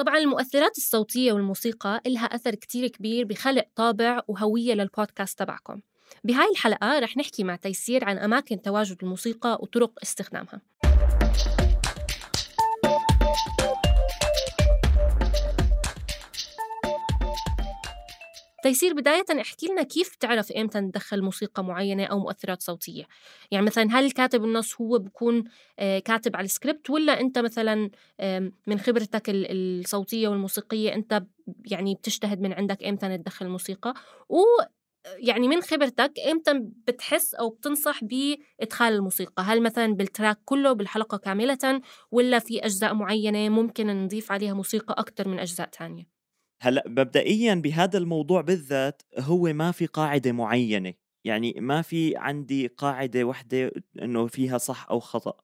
طبعا 0.00 0.18
المؤثرات 0.18 0.78
الصوتية 0.78 1.32
والموسيقى 1.32 2.00
إلها 2.06 2.24
أثر 2.24 2.54
كتير 2.54 2.88
كبير 2.88 3.24
بخلق 3.24 3.64
طابع 3.76 4.20
وهوية 4.28 4.74
للبودكاست 4.74 5.38
تبعكم. 5.38 5.80
بهاي 6.24 6.50
الحلقة 6.50 6.98
رح 6.98 7.16
نحكي 7.16 7.44
مع 7.44 7.56
تيسير 7.56 8.04
عن 8.04 8.18
أماكن 8.18 8.62
تواجد 8.62 8.96
الموسيقى 9.02 9.58
وطرق 9.62 9.92
استخدامها. 10.02 10.60
تيسير 18.70 18.94
بداية 18.94 19.24
احكي 19.40 19.66
لنا 19.66 19.82
كيف 19.82 20.16
تعرف 20.16 20.52
إمتى 20.52 20.80
تدخل 20.80 21.22
موسيقى 21.22 21.64
معينة 21.64 22.04
أو 22.04 22.18
مؤثرات 22.18 22.62
صوتية؟ 22.62 23.04
يعني 23.50 23.66
مثلا 23.66 23.88
هل 23.90 24.10
كاتب 24.10 24.44
النص 24.44 24.80
هو 24.80 24.98
بكون 24.98 25.44
آه، 25.78 25.98
كاتب 25.98 26.36
على 26.36 26.44
السكريبت 26.44 26.90
ولا 26.90 27.20
أنت 27.20 27.38
مثلا 27.38 27.90
من 28.66 28.78
خبرتك 28.78 29.22
الصوتية 29.28 30.28
والموسيقية 30.28 30.94
أنت 30.94 31.22
يعني 31.70 31.94
بتجتهد 31.94 32.40
من 32.40 32.52
عندك 32.52 32.84
إمتى 32.84 33.18
تدخل 33.18 33.46
الموسيقى؟ 33.46 33.94
و 34.28 34.38
يعني 35.18 35.48
من 35.48 35.60
خبرتك 35.60 36.12
إمتى 36.30 36.60
بتحس 36.86 37.34
أو 37.34 37.50
بتنصح 37.50 38.04
بإدخال 38.04 38.94
الموسيقى؟ 38.94 39.42
هل 39.42 39.62
مثلا 39.62 39.94
بال 39.94 40.07
track 40.07 40.38
كله 40.44 40.72
بالحلقة 40.72 41.18
كاملة 41.18 41.80
ولا 42.10 42.38
في 42.38 42.64
أجزاء 42.64 42.94
معينة 42.94 43.48
ممكن 43.48 43.86
نضيف 43.86 44.32
عليها 44.32 44.54
موسيقى 44.54 44.94
أكثر 44.98 45.28
من 45.28 45.38
أجزاء 45.38 45.68
تانية؟ 45.68 46.19
هلأ 46.60 46.84
مبدئيا 46.86 47.54
بهذا 47.54 47.98
الموضوع 47.98 48.40
بالذات 48.40 49.02
هو 49.18 49.52
ما 49.52 49.72
في 49.72 49.86
قاعدة 49.86 50.32
معينة 50.32 50.94
يعني 51.24 51.54
ما 51.58 51.82
في 51.82 52.16
عندي 52.16 52.66
قاعدة 52.66 53.24
وحدة 53.24 53.72
إنه 54.02 54.26
فيها 54.26 54.58
صح 54.58 54.86
أو 54.90 55.00
خطأ 55.00 55.34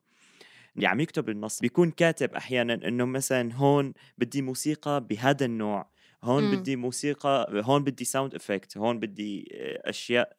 اللي 0.77 0.87
عم 0.87 1.01
يكتب 1.01 1.29
النص 1.29 1.61
بيكون 1.61 1.91
كاتب 1.91 2.35
أحيانا 2.35 2.89
إنه 2.89 3.05
مثلا 3.05 3.55
هون 3.55 3.93
بدي 4.19 4.43
موسيقى 4.43 5.07
بهذا 5.11 5.45
النوع 5.45 5.91
هون 6.25 6.45
م. 6.45 6.57
بدي 6.57 6.77
موسيقى 6.77 7.63
هون 7.65 7.85
بدي 7.85 8.05
sound 8.05 8.35
effect 8.35 8.79
هون 8.79 9.01
بدي 9.01 9.49
أشياء 9.85 10.33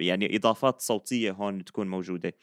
يعني 0.00 0.36
إضافات 0.36 0.80
صوتية 0.80 1.32
هون 1.32 1.64
تكون 1.64 1.88
موجودة 1.88 2.34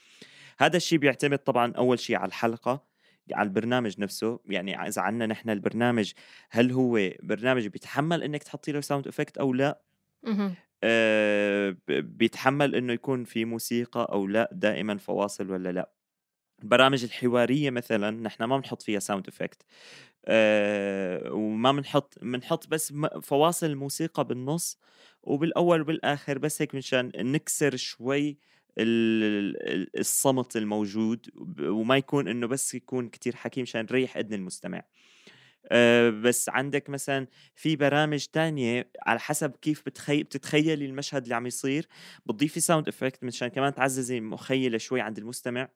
هذا 0.58 0.78
الشيء 0.78 1.00
بيعتمد 1.00 1.38
طبعا 1.38 1.74
أول 1.78 2.00
شيء 2.00 2.16
على 2.16 2.28
الحلقة 2.28 2.91
على 3.34 3.48
البرنامج 3.48 4.00
نفسه 4.00 4.40
يعني 4.50 4.88
إذا 4.88 5.02
عندنا 5.02 5.26
نحن 5.26 5.50
البرنامج 5.50 6.12
هل 6.50 6.72
هو 6.72 7.10
برنامج 7.24 7.68
بيتحمل 7.68 8.24
إنك 8.24 8.44
تحطي 8.44 8.72
له 8.72 8.82
sound 8.82 9.08
effect 9.08 9.38
أو 9.38 9.54
لا؟ 9.54 9.82
آه 10.84 11.76
بيتحمل 11.90 12.76
إنه 12.76 12.94
يكون 12.94 13.24
في 13.24 13.46
موسيقى 13.46 14.08
أو 14.12 14.28
لا 14.28 14.50
دائما 14.54 14.98
فواصل 14.98 15.52
ولا 15.52 15.72
لا؟ 15.72 15.92
البرامج 16.64 17.04
الحوارية 17.04 17.70
مثلا 17.70 18.12
نحن 18.12 18.44
ما 18.44 18.58
بنحط 18.58 18.82
فيها 18.82 19.00
sound 19.00 19.28
effect 19.28 19.64
أه 20.26 21.34
وما 21.34 21.72
بنحط 21.72 22.16
بنحط 22.22 22.68
بس 22.68 22.94
فواصل 23.24 23.66
الموسيقى 23.68 24.26
بالنص 24.26 24.80
وبالأول 25.24 25.82
وبالاخر 25.82 26.38
بس 26.38 26.62
هيك 26.62 26.76
مشان 26.76 27.12
نكسر 27.16 27.76
شوي 27.76 28.38
الصمت 28.78 30.58
الموجود 30.58 31.30
وما 31.60 31.98
يكون 31.98 32.28
إنه 32.28 32.48
بس 32.48 32.76
يكون 32.76 33.10
كتير 33.10 33.36
حكي 33.36 33.62
مشان 33.62 33.82
نريح 33.82 34.18
إذن 34.18 34.34
المستمع. 34.34 34.84
أه 35.72 36.10
بس 36.10 36.50
عندك 36.50 36.90
مثلا 36.90 37.28
في 37.56 37.76
برامج 37.76 38.26
تانية 38.26 38.92
على 39.06 39.20
حسب 39.20 39.52
كيف 39.52 39.84
بتخي... 39.86 40.24
بتتخيلي 40.24 40.86
المشهد 40.86 41.24
اللي 41.24 41.36
عم 41.36 41.48
يصير 41.48 41.88
بتضيفي 42.26 42.60
sound 42.60 42.88
effect 42.88 43.24
مشان 43.24 43.48
كمان 43.48 43.74
تعززي 43.74 44.22
مخيلة 44.22 44.78
شوي 44.78 45.02
عند 45.02 45.18
المستمع. 45.18 45.70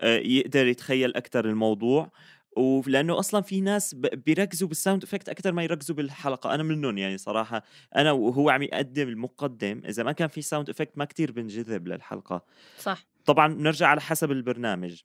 أه 0.00 0.16
يقدر 0.18 0.66
يتخيل 0.66 1.16
أكثر 1.16 1.44
الموضوع. 1.44 2.10
ولأنه 2.56 3.18
أصلا 3.18 3.40
في 3.40 3.60
ناس 3.60 3.94
بيركزوا 3.94 4.68
بال 4.68 4.78
sound 4.78 5.02
effect 5.02 5.28
أكثر 5.28 5.52
ما 5.52 5.62
يركزوا 5.62 5.96
بالحلقة. 5.96 6.54
أنا 6.54 6.62
منهم 6.62 6.98
يعني 6.98 7.18
صراحة. 7.18 7.62
أنا 7.96 8.12
وهو 8.12 8.50
عم 8.50 8.62
يقدم 8.62 9.08
المقدم 9.08 9.82
إذا 9.88 10.02
ما 10.02 10.12
كان 10.12 10.28
في 10.28 10.42
sound 10.42 10.70
effect 10.70 10.98
ما 10.98 11.04
كتير 11.04 11.32
بنجذب 11.32 11.88
للحلقة. 11.88 12.44
صح. 12.78 13.06
طبعا 13.24 13.54
بنرجع 13.54 13.86
على 13.86 14.00
حسب 14.00 14.30
البرنامج. 14.30 15.02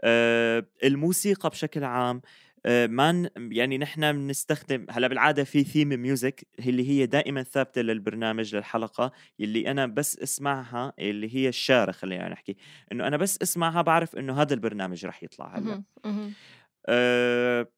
آه 0.00 0.66
الموسيقى 0.84 1.50
بشكل 1.50 1.84
عام 1.84 2.22
آه 2.66 2.86
ما 2.86 3.30
يعني 3.36 3.78
نحن 3.78 4.12
بنستخدم 4.12 4.86
هلأ 4.90 5.08
بالعادة 5.08 5.44
في 5.44 5.64
theme 5.64 5.88
music 5.88 6.46
اللي 6.58 6.88
هي 6.88 7.06
دائما 7.06 7.42
ثابتة 7.42 7.80
للبرنامج 7.82 8.54
للحلقة 8.56 9.12
اللي 9.40 9.70
أنا 9.70 9.86
بس 9.86 10.18
اسمعها 10.18 10.92
اللي 10.98 11.34
هي 11.34 11.48
الشاره 11.48 11.92
خلينا 11.92 12.28
نحكي 12.28 12.56
إنه 12.92 13.06
أنا 13.06 13.16
بس 13.16 13.38
اسمعها 13.42 13.82
بعرف 13.82 14.16
إنه 14.16 14.42
هذا 14.42 14.54
البرنامج 14.54 15.06
رح 15.06 15.22
يطلع 15.22 15.56
هلأ. 15.56 15.82
آه 16.86 17.68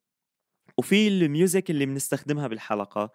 وفي 0.78 1.08
ال 1.08 1.19
music 1.19 1.70
اللي 1.70 1.86
بنستخدمها 1.86 2.48
بالحلقة. 2.48 3.12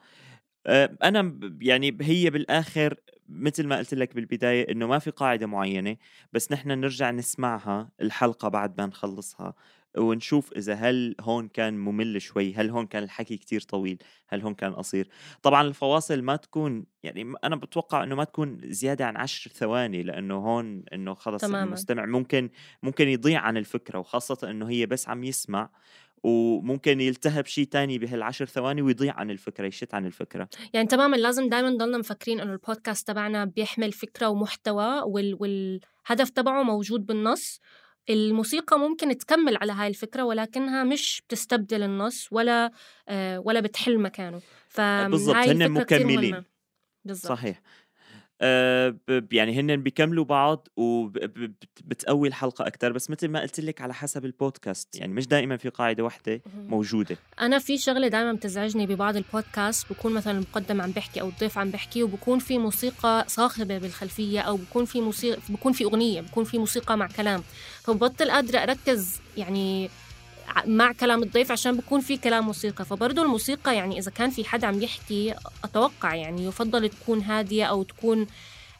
آه 0.67 0.97
أنا 1.03 1.39
يعني 1.61 1.97
هي 2.01 2.29
بالآخر 2.29 2.95
مثل 3.29 3.67
ما 3.67 3.77
قلت 3.77 3.93
لك 3.93 4.15
بالبداية 4.15 4.71
إنه 4.71 4.87
ما 4.87 4.99
في 4.99 5.11
قاعدة 5.11 5.47
معينة 5.47 5.97
بس 6.33 6.51
نحن 6.51 6.69
نرجع 6.71 7.11
نسمعها 7.11 7.91
الحلقة 8.01 8.49
بعد 8.49 8.81
ما 8.81 8.87
نخلصها. 8.87 9.53
ونشوف 9.97 10.53
إذا 10.53 10.73
هل 10.73 11.15
هون 11.21 11.47
كان 11.47 11.77
ممل 11.77 12.21
شوي 12.21 12.53
هل 12.53 12.69
هون 12.69 12.87
كان 12.87 13.03
الحكي 13.03 13.37
كتير 13.37 13.61
طويل 13.61 13.97
هل 14.27 14.41
هون 14.41 14.53
كان 14.53 14.73
قصير 14.73 15.09
طبعا 15.41 15.61
الفواصل 15.61 16.21
ما 16.21 16.35
تكون 16.35 16.85
يعني 17.03 17.33
أنا 17.43 17.55
بتوقع 17.55 18.03
إنه 18.03 18.15
ما 18.15 18.23
تكون 18.23 18.57
زيادة 18.63 19.05
عن 19.05 19.17
عشر 19.17 19.51
ثواني 19.51 20.03
لأنه 20.03 20.35
هون 20.35 20.83
إنه 20.93 21.13
خلص 21.13 21.41
تماما. 21.41 21.63
المستمع 21.63 22.05
ممكن 22.05 22.49
ممكن 22.83 23.07
يضيع 23.07 23.39
عن 23.39 23.57
الفكرة 23.57 23.99
وخاصة 23.99 24.49
إنه 24.49 24.69
هي 24.69 24.85
بس 24.85 25.09
عم 25.09 25.23
يسمع 25.23 25.69
وممكن 26.23 27.01
يلتهب 27.01 27.45
شيء 27.45 27.65
تاني 27.65 27.97
بهالعشر 27.97 28.45
ثواني 28.45 28.81
ويضيع 28.81 29.13
عن 29.13 29.31
الفكرة 29.31 29.67
يشت 29.67 29.93
عن 29.93 30.05
الفكرة 30.05 30.49
يعني 30.73 30.87
تماما 30.87 31.15
لازم 31.15 31.49
دائما 31.49 31.69
نضلنا 31.69 31.97
مفكرين 31.97 32.39
إنه 32.39 32.53
البودكاست 32.53 33.07
تبعنا 33.07 33.45
بيحمل 33.45 33.91
فكرة 33.91 34.29
ومحتوى 34.29 35.01
وال... 35.05 35.37
والهدف 35.39 36.29
تبعه 36.29 36.63
موجود 36.63 37.05
بالنص 37.05 37.59
الموسيقى 38.09 38.79
ممكن 38.79 39.17
تكمل 39.17 39.57
على 39.57 39.71
هاي 39.71 39.87
الفكرة 39.87 40.23
ولكنها 40.23 40.83
مش 40.83 41.21
بتستبدل 41.27 41.83
النص 41.83 42.27
ولا 42.31 42.71
آه 43.09 43.39
ولا 43.39 43.59
بتحل 43.59 43.99
مكانه. 43.99 44.41
بالضبط. 44.77 45.35
هن 45.35 45.71
مكملين. 45.71 46.43
بالضبط. 47.05 47.31
صحيح. 47.31 47.61
آه، 48.43 48.95
يعني 49.31 49.59
هن 49.59 49.83
بيكملوا 49.83 50.25
بعض 50.25 50.67
وبتقوي 50.75 52.27
الحلقة 52.27 52.67
أكثر 52.67 52.91
بس 52.91 53.09
مثل 53.09 53.27
ما 53.27 53.41
قلت 53.41 53.59
لك 53.59 53.81
على 53.81 53.93
حسب 53.93 54.25
البودكاست 54.25 54.95
يعني 54.95 55.13
مش 55.13 55.27
دائما 55.27 55.57
في 55.57 55.69
قاعدة 55.69 56.03
واحدة 56.03 56.41
موجودة. 56.67 57.17
أنا 57.41 57.59
في 57.59 57.77
شغلة 57.77 58.07
دائما 58.07 58.33
بتزعجني 58.33 58.87
ببعض 58.87 59.15
البودكاست 59.15 59.93
بكون 59.93 60.13
مثلا 60.13 60.33
المقدم 60.33 60.81
عم 60.81 60.91
بحكي 60.91 61.21
أو 61.21 61.27
الضيف 61.27 61.57
عم 61.57 61.69
بحكي 61.69 62.03
وبكون 62.03 62.39
في 62.39 62.57
موسيقى 62.57 63.25
صاخبة 63.27 63.77
بالخلفية 63.77 64.39
أو 64.39 64.57
بكون 64.57 64.85
في 64.85 65.01
موسيقى 65.01 65.39
بكون 65.49 65.73
في 65.73 65.83
أغنية 65.83 66.21
بكون 66.21 66.43
في 66.43 66.57
موسيقى 66.57 66.97
مع 66.97 67.07
كلام. 67.07 67.43
فببطل 67.83 68.31
قادره 68.31 68.59
أركز 68.59 69.21
يعني 69.37 69.89
مع 70.65 70.91
كلام 70.91 71.23
الضيف 71.23 71.51
عشان 71.51 71.77
بكون 71.77 71.99
في 71.99 72.17
كلام 72.17 72.45
موسيقى. 72.45 72.85
فبرضه 72.85 73.21
الموسيقى 73.21 73.75
يعني 73.75 73.99
إذا 73.99 74.11
كان 74.11 74.29
في 74.29 74.45
حد 74.45 74.63
عم 74.63 74.81
يحكي 74.81 75.33
أتوقع 75.63 76.15
يعني 76.15 76.45
يفضل 76.45 76.89
تكون 76.89 77.21
هادية 77.21 77.65
أو 77.65 77.83
تكون 77.83 78.27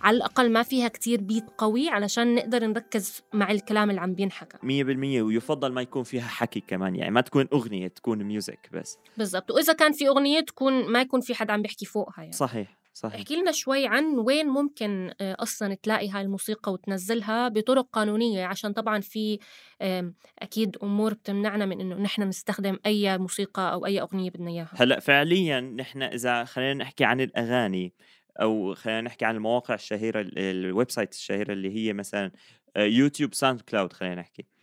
على 0.02 0.18
الأقل 0.18 0.52
ما 0.52 0.64
فيها 0.64 0.88
كتير 0.88 1.22
بيت 1.22 1.46
قوي 1.58 1.90
علشان 1.90 2.36
نقدر 2.36 2.66
نركز 2.66 3.22
مع 3.34 3.52
الكلام 3.52 3.90
اللي 3.90 4.02
عم 4.02 4.14
بينحكى. 4.14 4.58
مية 4.64 4.84
بالمية 4.84 5.22
ويفضل 5.22 5.72
ما 5.72 5.82
يكون 5.82 6.04
فيها 6.04 6.28
حكي 6.28 6.60
كمان. 6.60 6.96
يعني 6.96 7.12
ما 7.12 7.22
تكون 7.22 7.48
أغنية 7.54 7.88
تكون 7.88 8.24
ميوزك 8.24 8.70
بس. 8.74 8.98
بالضبط. 9.18 9.52
وإذا 9.52 9.74
كان 9.74 9.92
في 9.92 10.08
أغنية 10.08 10.40
تكون 10.40 10.92
ما 10.92 11.02
يكون 11.02 11.22
في 11.22 11.36
حد 11.36 11.50
عم 11.50 11.62
بيحكي 11.62 11.86
فوقها 11.86 12.22
يعني. 12.22 12.34
صحيح. 12.34 12.81
صحيح. 12.94 13.16
احكي 13.16 13.36
لنا 13.36 13.52
شوي 13.52 13.88
عن 13.88 14.20
وين 14.20 14.48
ممكن 14.48 15.12
آه، 15.22 15.36
أصلا 15.40 15.74
تلاقي 15.74 16.10
هاي 16.10 16.22
الموسيقى 16.22 16.72
وتنزلها 16.74 17.48
بطرق 17.48 17.88
قانونية 17.94 18.46
عشان 18.46 18.74
طبعا 18.74 19.00
في 19.02 19.40
أكيد 20.40 20.78
أمور 20.84 21.14
بتمنعنا 21.14 21.66
من 21.66 21.82
إنه 21.82 21.96
نحن 21.96 22.22
نستخدم 22.22 22.78
أي 22.86 23.18
موسيقى 23.18 23.74
أو 23.74 23.86
أي 23.86 24.02
أغنية 24.02 24.30
بدنا 24.30 24.52
إياها. 24.52 24.72
هلأ 24.76 25.00
فعليا 25.00 25.62
نحن 25.62 26.02
إذا 26.02 26.44
خلينا 26.44 26.74
نحكي 26.74 27.04
عن 27.04 27.22
الأغاني 27.22 27.94
أو 28.42 28.76
خلينا 28.76 29.02
نحكي 29.02 29.26
عن 29.26 29.36
المواقع 29.36 29.74
الشهيرة 29.74 30.26
ال 30.38 30.92
website 30.92 31.14
الشهيرة 31.14 31.54
اللي 31.54 31.76
هي 31.76 31.94
مثلا 31.94 32.32
يوتيوب 32.78 33.34
ساوند 33.34 33.62
كلاود 33.62 33.94
خلينا 33.94 34.16
نحكي. 34.16 34.42
آه، 34.42 34.61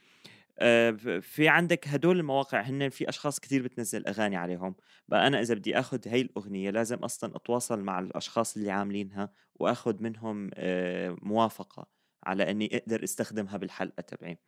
في 1.21 1.49
عندك 1.49 1.89
هدول 1.89 2.19
المواقع 2.19 2.61
هن 2.61 2.89
في 2.89 3.09
أشخاص 3.09 3.41
كثير 3.41 3.63
بتنزل 3.63 4.07
أغاني 4.07 4.37
عليهم. 4.37 4.75
بقى 5.09 5.27
أنا 5.27 5.41
إذا 5.41 5.55
بدي 5.55 5.79
اخذ 5.79 6.09
هاي 6.09 6.21
الأغنية 6.21 6.71
لازم 6.71 6.97
أصلا 6.97 7.37
أتواصل 7.37 7.81
مع 7.83 7.99
الأشخاص 7.99 8.57
اللي 8.57 8.71
عاملينها 8.71 9.33
واخذ 9.55 10.03
منهم 10.03 10.51
آه، 10.55 11.17
موافقة 11.23 11.87
على 12.25 12.51
إني 12.51 12.77
أقدر 12.77 13.05
أستخدمها 13.05 13.57
بالحلقة 13.57 14.01
تبعي. 14.01 14.39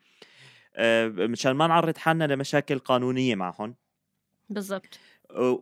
آه، 0.77 1.09
مشان 1.09 1.53
ما 1.53 1.67
نعرض 1.67 1.97
حالنا 1.97 2.25
لمشاكل 2.25 2.79
قانونية 2.79 3.35
معهم. 3.35 3.77
بالضبط. 4.49 4.99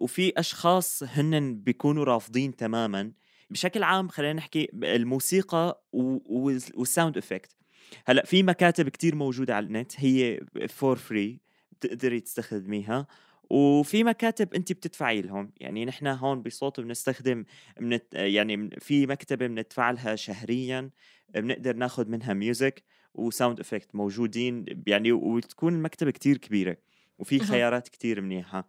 وفي 0.00 0.32
أشخاص 0.36 1.02
هن 1.02 1.54
بيكونوا 1.54 2.04
رافضين 2.04 2.56
تماما. 2.56 3.12
بشكل 3.50 3.82
عام 3.82 4.08
خلينا 4.08 4.32
نحكي 4.32 4.68
الموسيقى 4.74 5.84
وال 5.92 6.27
sound 6.27 7.16
effect 7.16 7.57
هلأ 8.06 8.24
في 8.24 8.42
مكاتب 8.42 8.88
كتير 8.88 9.14
موجودة 9.14 9.56
على 9.56 9.66
النت 9.66 9.92
هي 9.96 10.40
for 10.68 10.96
free 10.96 11.40
بتقدري 11.72 12.20
تستخدميها 12.20 13.06
وفي 13.50 14.04
مكاتب 14.04 14.54
انت 14.54 14.72
بتدفعي 14.72 15.22
لهم. 15.22 15.52
يعني 15.60 15.84
نحن 15.84 16.06
هون 16.06 16.42
بصوت 16.42 16.80
بنستخدم 16.80 17.44
منت 17.80 18.14
يعني 18.14 18.70
في 18.78 19.06
مكتبة 19.06 19.46
بندفع 19.46 19.90
لها 19.90 20.16
شهريا 20.16 20.90
بنقدر 21.34 21.76
ناخذ 21.76 22.08
منها 22.08 22.34
music 22.34 22.84
و 23.14 23.22
sound 23.22 23.60
effect 23.60 23.94
موجودين 23.94 24.64
يعني 24.86 25.12
وتكون 25.12 25.74
المكتبة 25.74 26.10
كتير 26.10 26.36
كبيرة 26.36 26.76
وفي 27.18 27.38
خيارات 27.38 27.88
كتير 27.88 28.20
منيحة. 28.20 28.68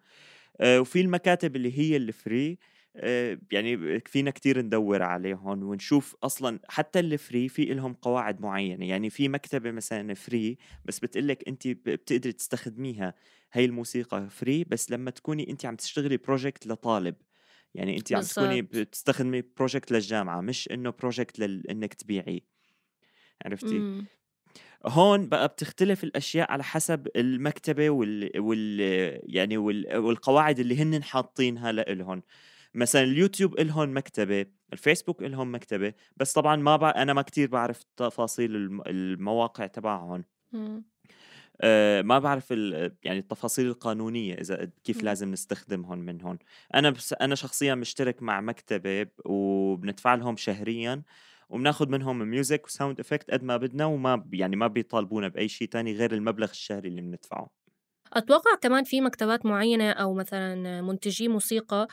آه، 0.62 0.81
وفي 0.81 1.01
المكاتب 1.01 1.56
اللي 1.56 1.80
هي 1.80 1.98
ال 1.98 2.10
free 2.10 2.57
يعني 3.51 4.00
فينا 4.00 4.31
كتير 4.31 4.62
ندور 4.62 5.04
عليهم 5.04 5.63
ونشوف 5.63 6.16
أصلا 6.24 6.60
حتى 6.69 7.00
ال 7.00 7.10
free 7.10 7.50
في 7.50 7.66
لهم 7.66 7.94
قواعد 7.94 8.42
معينة. 8.42 8.86
يعني 8.86 9.10
في 9.10 9.30
مكتبة 9.30 9.72
مثلا 9.72 10.13
free 10.13 10.57
بس 10.86 11.00
بتقلك 11.00 11.48
انت 11.48 11.68
بتقدري 11.68 12.31
تستخدميها 12.34 13.13
هي 13.54 13.66
الموسيقى 13.66 14.30
free 14.30 14.63
بس 14.63 14.92
لما 14.92 15.12
تكوني 15.12 15.50
انت 15.50 15.66
عم 15.66 15.75
تشتغلي 15.75 16.18
project 16.18 16.68
لطالب. 16.68 17.16
يعني 17.75 17.98
انت 17.98 18.13
عم 18.13 18.22
تكوني 18.22 18.62
بتستخدمي 18.62 19.42
project 19.42 19.92
للجامعة 19.92 20.42
مش 20.42 20.69
إنه 20.72 20.90
project 20.90 21.40
لانك 21.40 21.94
تبيعيه 21.94 22.42
عرفتي؟ 23.46 23.80
مم. 23.80 24.07
هون 24.86 25.30
بقى 25.30 25.48
بتختلف 25.48 26.04
الأشياء 26.04 26.51
على 26.51 26.63
حسب 26.63 27.07
المكتبة 27.16 27.90
وال, 27.90 28.31
وال... 28.40 28.80
يعني 29.36 29.57
وال... 29.57 29.98
والقواعد 29.98 30.60
اللي 30.60 30.81
هن 30.81 31.04
حاطينها 31.04 31.72
لإلهم. 31.72 32.24
مثلا 32.74 33.04
اليوتيوب 33.04 33.60
إلهم 33.60 33.98
مكتبة 33.98 34.45
الفيسبوك 34.74 35.24
إلهم 35.24 35.56
مكتبة 35.56 35.94
بس 36.18 36.33
طبعا 36.33 36.56
ما 36.56 36.75
بع... 36.77 36.94
أنا 36.95 37.13
ما 37.13 37.21
كتير 37.21 37.48
بعرف 37.50 37.83
تفاصيل 37.98 38.56
المواقع 38.88 39.68
تبعهم. 39.68 40.25
آه 41.62 42.01
ما 42.01 42.19
بعرف 42.19 42.51
يعني 43.04 43.19
التفاصيل 43.19 43.68
القانونية 43.68 44.33
إذا 44.33 44.71
كيف 44.83 45.04
لازم 45.04 45.31
نستخدمهم 45.31 46.00
من 46.00 46.21
هون. 46.21 46.39
أنا 46.75 46.89
بس 46.89 47.13
أنا 47.13 47.36
شخصيا 47.36 47.75
مشترك 47.75 48.21
مع 48.24 48.42
مكتبة 48.42 49.07
وبندفع 49.25 50.13
لهم 50.15 50.38
شهريا 50.38 51.04
وبناخذ 51.50 51.89
منهم 51.89 52.19
music 52.19 52.66
و 52.66 52.71
sound 52.71 53.00
effect 53.00 53.31
قد 53.31 53.44
ما 53.44 53.57
بدنا 53.57 53.86
وما 53.86 54.30
يعني 54.33 54.56
ما 54.56 54.68
بيطالبونا 54.68 55.27
بأي 55.27 55.48
شيء 55.48 55.68
تاني 55.68 55.94
غير 55.94 56.13
المبلغ 56.13 56.50
الشهري 56.51 56.89
اللي 56.89 57.01
بندفعه. 57.01 57.50
أتوقع 58.14 58.56
كمان 58.62 58.84
في 58.84 59.02
مكتبات 59.02 59.46
معينة 59.46 59.92
أو 59.92 60.14
مثلا 60.14 60.82
منتجي 60.82 61.28
موسيقى 61.28 61.88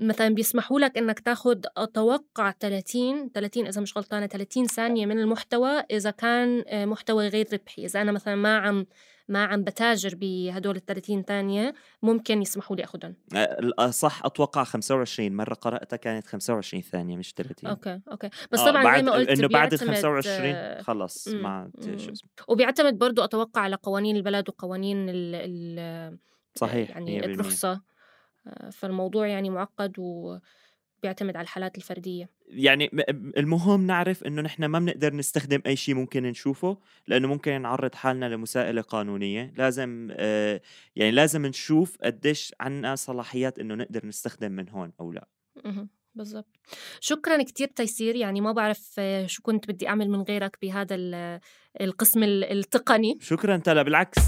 مثلا 0.00 0.34
بيسمحوا 0.34 0.80
لك 0.80 0.98
إنك 0.98 1.20
تاخذ 1.20 1.58
أتوقع 1.76 2.50
30 2.60 3.30
30 3.34 3.66
إذا 3.66 3.80
مش 3.80 3.96
غلطانة 3.96 4.26
30 4.26 4.66
ثانية 4.66 5.06
من 5.06 5.18
المحتوى 5.18 5.70
إذا 5.70 6.10
كان 6.10 6.64
آه، 6.66 6.84
محتوى 6.84 7.28
غير 7.28 7.48
ربحي. 7.52 7.84
إذا 7.84 8.02
أنا 8.02 8.12
مثلا 8.12 8.34
ما 8.34 8.56
عم 8.58 8.86
ما 9.28 9.44
عم 9.44 9.64
بتاجر 9.64 10.14
بهدول 10.14 10.76
ال 10.76 10.84
30 10.84 11.22
ثانية 11.22 11.74
ممكن 12.02 12.42
يسمحوا 12.42 12.76
لي 12.76 12.84
اخذهم 12.84 13.14
آه، 13.78 13.90
صح 13.90 14.20
أتوقع 14.24 14.64
25 14.64 15.32
مرة 15.32 15.54
قراتها 15.54 15.96
كانت 15.96 16.26
25 16.26 16.82
ثانية 16.82 17.16
مش 17.16 17.32
30 17.32 17.70
okay 17.70 18.00
okay. 18.10 18.30
بس 18.52 18.60
آه 18.60 18.70
طبعا 18.70 18.96
زي 18.96 19.02
ما 19.02 19.12
قلت 19.12 19.28
إنه 19.28 19.48
بعد 19.48 19.72
ال 19.72 19.78
25 19.78 20.82
خلص 20.82 21.28
ما 21.28 21.70
شو 21.84 22.12
اسمه. 22.12 22.30
وبيعتمد 22.48 22.98
برضه 22.98 23.24
أتوقع 23.24 23.60
على 23.60 23.76
قوانين 23.82 24.16
البلد 24.16 24.48
وقوانين 24.48 25.06
ال 25.08 26.18
صحيح 26.54 26.90
يعني 26.90 27.24
الرخصة. 27.24 27.91
فالموضوع 28.72 29.26
يعني 29.26 29.50
معقد 29.50 29.98
وبيعتمد 29.98 31.36
على 31.36 31.44
الحالات 31.44 31.76
الفردية. 31.76 32.30
يعني 32.48 32.90
المهم 33.36 33.86
نعرف 33.86 34.24
إنه 34.24 34.42
نحن 34.42 34.64
ما 34.64 34.78
بنقدر 34.78 35.14
نستخدم 35.14 35.62
أي 35.66 35.76
شيء 35.76 35.94
ممكن 35.94 36.22
نشوفه 36.22 36.78
لأنه 37.06 37.28
ممكن 37.28 37.62
نعرض 37.62 37.94
حالنا 37.94 38.28
لمساءله 38.28 38.82
قانونية. 38.82 39.52
لازم 39.56 40.08
آه، 40.12 40.60
يعني 40.96 41.10
لازم 41.10 41.46
نشوف 41.46 41.96
قديش 42.02 42.54
عنا 42.60 42.94
صلاحيات 42.94 43.58
إنه 43.58 43.74
نقدر 43.74 44.06
نستخدم 44.06 44.52
من 44.52 44.68
هون 44.68 44.92
أو 45.00 45.12
لا. 45.12 45.26
بالضبط. 46.14 46.56
شكرا 47.00 47.42
كتير 47.42 47.68
تيسير. 47.68 48.16
يعني 48.16 48.40
ما 48.40 48.52
بعرف 48.52 48.94
آه، 48.98 49.26
شو 49.26 49.42
كنت 49.42 49.68
بدي 49.68 49.88
أعمل 49.88 50.10
من 50.10 50.22
غيرك 50.22 50.58
بهذا 50.62 50.96
القسم 51.80 52.22
التقني. 52.22 53.18
شكرا 53.20 53.56
تلا 53.56 53.82
بالعكس. 53.82 54.18